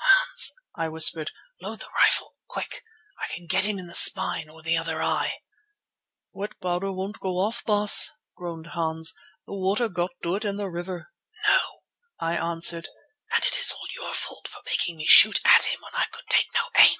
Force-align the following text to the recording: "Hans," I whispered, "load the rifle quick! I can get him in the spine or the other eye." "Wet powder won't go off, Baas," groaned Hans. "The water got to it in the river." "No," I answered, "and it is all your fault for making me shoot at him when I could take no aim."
"Hans," 0.00 0.52
I 0.76 0.88
whispered, 0.88 1.30
"load 1.62 1.78
the 1.78 1.90
rifle 1.94 2.34
quick! 2.48 2.82
I 3.22 3.32
can 3.32 3.46
get 3.46 3.66
him 3.66 3.78
in 3.78 3.86
the 3.86 3.94
spine 3.94 4.48
or 4.48 4.60
the 4.60 4.76
other 4.76 5.00
eye." 5.00 5.34
"Wet 6.32 6.58
powder 6.60 6.90
won't 6.90 7.20
go 7.20 7.38
off, 7.38 7.62
Baas," 7.62 8.10
groaned 8.34 8.66
Hans. 8.74 9.14
"The 9.46 9.54
water 9.54 9.88
got 9.88 10.10
to 10.24 10.34
it 10.34 10.44
in 10.44 10.56
the 10.56 10.68
river." 10.70 11.12
"No," 11.46 11.82
I 12.18 12.36
answered, 12.36 12.88
"and 13.32 13.44
it 13.44 13.56
is 13.60 13.70
all 13.70 13.86
your 13.94 14.12
fault 14.12 14.48
for 14.48 14.58
making 14.66 14.96
me 14.96 15.06
shoot 15.06 15.38
at 15.44 15.66
him 15.66 15.78
when 15.80 15.94
I 15.94 16.06
could 16.06 16.26
take 16.28 16.48
no 16.52 16.62
aim." 16.82 16.98